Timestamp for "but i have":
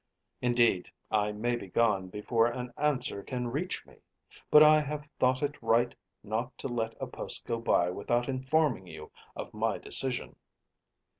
4.49-5.07